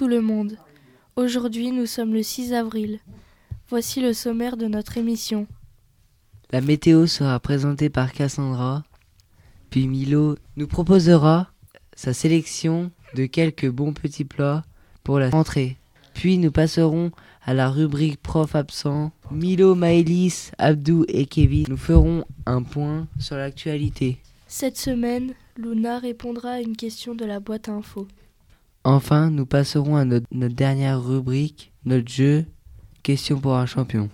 [0.00, 0.56] Tout le monde.
[1.14, 3.00] Aujourd'hui, nous sommes le 6 avril.
[3.68, 5.46] Voici le sommaire de notre émission.
[6.52, 8.82] La météo sera présentée par Cassandra,
[9.68, 11.50] puis Milo nous proposera
[11.94, 14.64] sa sélection de quelques bons petits plats
[15.04, 15.76] pour la rentrée.
[16.14, 17.10] Puis nous passerons
[17.44, 19.12] à la rubrique prof absent.
[19.30, 24.16] Milo, Maëlys, Abdou et Kevin nous feront un point sur l'actualité.
[24.46, 28.08] Cette semaine, Luna répondra à une question de la boîte à info.
[28.84, 32.46] Enfin, nous passerons à notre, dernière rubrique, notre jeu
[33.02, 34.10] Question pour un champion.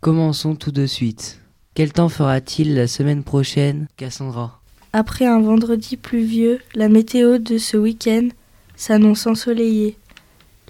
[0.00, 1.40] Commençons tout de suite.
[1.74, 4.60] Quel temps fera-t-il la semaine prochaine, Cassandra?
[4.92, 8.28] Après un vendredi pluvieux, la météo de ce week-end
[8.76, 9.96] s'annonce ensoleillée.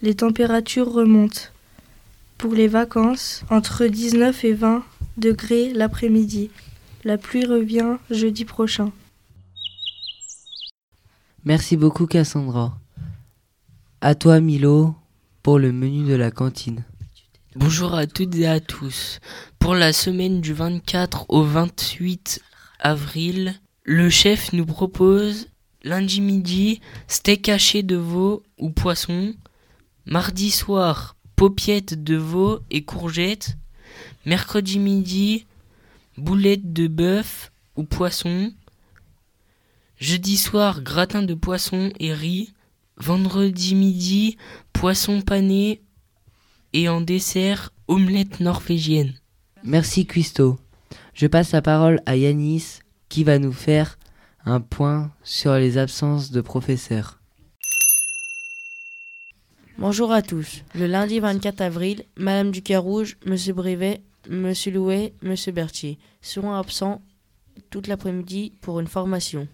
[0.03, 1.41] Les températures remontent.
[2.39, 4.85] Pour les vacances, entre 19 et 20
[5.17, 6.51] degrés l'après-midi.
[7.05, 8.93] La pluie revient jeudi prochain.
[11.45, 12.79] Merci beaucoup, Cassandra.
[14.01, 14.95] À toi, Milo,
[15.43, 16.85] pour le menu de la cantine.
[17.55, 19.21] Bonjour à toutes et à tous.
[19.59, 22.41] Pour la semaine du 24 au 28
[22.81, 25.49] avril, le chef nous propose
[25.83, 29.35] lundi midi steak haché de veau ou poisson,
[30.05, 33.57] mardi soir paupiettes de veau et courgettes,
[34.25, 35.47] mercredi midi
[36.17, 38.53] boulettes de bœuf ou poisson,
[39.99, 42.53] jeudi soir gratin de poisson et riz,
[42.97, 44.37] vendredi midi
[44.73, 45.83] poisson pané
[46.73, 49.15] et en dessert omelette norvégienne.
[49.63, 50.59] Merci, Cuisto.
[51.15, 53.99] Je passe la parole à Yanis qui va nous faire
[54.45, 57.21] un point sur les absences de professeurs.
[59.79, 60.63] Bonjour à tous.
[60.75, 67.03] Le lundi 24 avril, Madame Ducarouge, Monsieur Brevet, Monsieur Louet, Monsieur Berthier seront absents
[67.69, 69.47] toute l'après-midi pour une formation.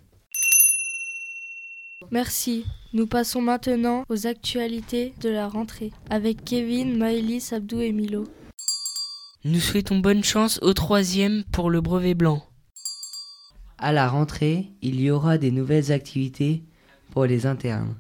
[2.12, 2.64] Merci.
[2.92, 8.28] Nous passons maintenant aux actualités de la rentrée avec Kevin, Maëlys, Abdou et Milo.
[9.44, 12.44] Nous souhaitons bonne chance au troisième pour le brevet blanc.
[13.76, 16.62] À la rentrée, il y aura des nouvelles activités
[17.10, 17.96] pour les internes.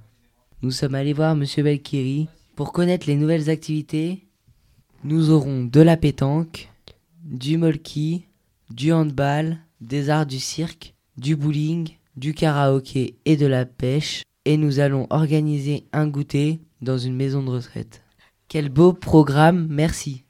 [0.64, 2.28] Nous sommes allés voir Monsieur Belkiri.
[2.54, 4.28] Pour connaître les nouvelles activités,
[5.02, 6.68] nous aurons de la pétanque,
[7.24, 8.26] du molki,
[8.70, 14.22] du handball, des arts du cirque, du bowling, du karaoké et de la pêche.
[14.44, 18.02] Et nous allons organiser un goûter dans une maison de retraite.
[18.46, 20.22] Quel beau programme, merci.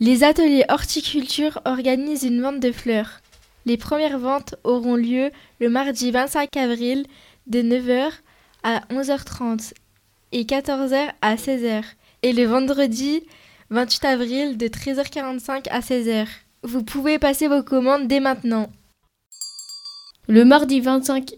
[0.00, 3.20] Les ateliers horticulture organisent une vente de fleurs.
[3.66, 7.04] Les premières ventes auront lieu le mardi 25 avril
[7.46, 8.10] de 9h
[8.62, 9.72] à 11h30
[10.32, 11.82] et 14h à 16h
[12.22, 13.22] et le vendredi
[13.70, 16.26] 28 avril de 13h45 à 16h.
[16.62, 18.70] Vous pouvez passer vos commandes dès maintenant.
[20.26, 21.34] Le mardi 25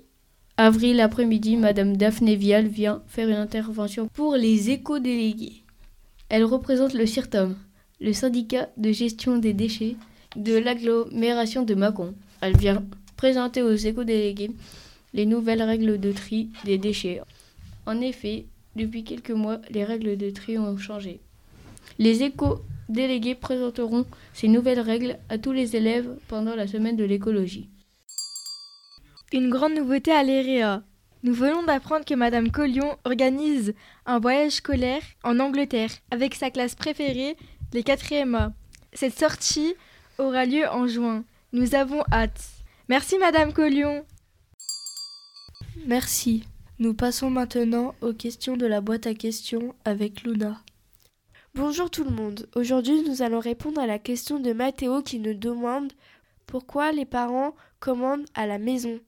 [0.56, 5.62] avril après-midi, Madame Daphné Vial vient faire une intervention pour les éco-délégués.
[6.28, 7.56] Elle représente le CIRTOM,
[8.00, 9.96] le syndicat de gestion des déchets
[10.36, 12.14] de l'agglomération de Mâcon.
[12.40, 12.84] Elle vient
[13.16, 14.52] présenter aux éco-délégués
[15.12, 17.20] les nouvelles règles de tri des déchets.
[17.86, 21.20] En effet, depuis quelques mois, les règles de tri ont changé.
[21.98, 27.68] Les éco-délégués présenteront ces nouvelles règles à tous les élèves pendant la semaine de l'écologie.
[29.32, 30.82] Une grande nouveauté à l'EREA.
[31.22, 33.74] Nous venons d'apprendre que Madame Collion organise
[34.06, 37.36] un voyage scolaire en Angleterre avec sa classe préférée,
[37.72, 38.52] les 4e A.
[38.92, 39.74] Cette sortie
[40.18, 41.24] aura lieu en juin.
[41.52, 42.40] Nous avons hâte.
[42.88, 44.04] Merci Madame Collion.
[45.86, 46.44] Merci.
[46.78, 50.60] Nous passons maintenant aux questions de la boîte à questions avec Luna.
[51.54, 52.48] Bonjour tout le monde.
[52.54, 55.92] Aujourd'hui, nous allons répondre à la question de Mathéo qui nous demande
[56.46, 59.00] pourquoi les parents commandent à la maison.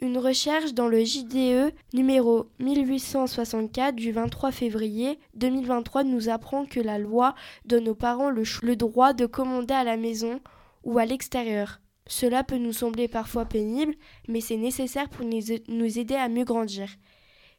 [0.00, 6.98] Une recherche dans le JDE numéro 1864 du 23 février 2023 nous apprend que la
[6.98, 7.34] loi
[7.64, 10.40] donne aux parents le, le droit de commander à la maison
[10.82, 11.80] ou à l'extérieur.
[12.10, 13.94] Cela peut nous sembler parfois pénible,
[14.26, 16.88] mais c'est nécessaire pour nous aider à mieux grandir.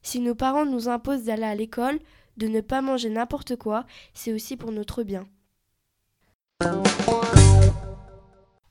[0.04, 2.00] Si nos parents nous imposent d'aller à l'école,
[2.36, 5.26] de ne pas manger n'importe quoi, c'est aussi pour notre bien.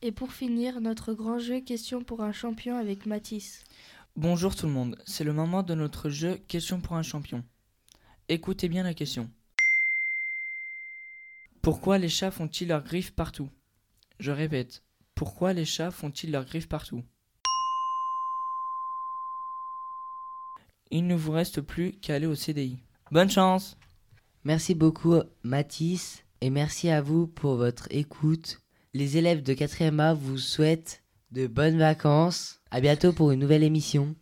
[0.03, 3.65] Et pour finir, notre grand jeu Question pour un champion avec Mathis.
[4.17, 7.43] Bonjour tout le monde, c'est le moment de notre jeu Question pour un champion.
[8.29, 9.31] Écoutez bien la question.
[11.62, 13.49] Pourquoi les chats font-ils leurs griffes partout?
[14.19, 14.83] Je répète,
[15.21, 17.03] pourquoi les chats font-ils leurs griffes partout?
[20.91, 22.79] Il ne vous reste plus qu'à aller au CDI.
[23.11, 23.77] Bonne chance
[24.45, 28.63] Merci beaucoup Mathis et merci à vous pour votre écoute.
[28.95, 31.03] Les élèves de 4e A vous souhaitent
[31.33, 32.59] de bonnes vacances.
[32.71, 34.17] À bientôt pour une nouvelle émission.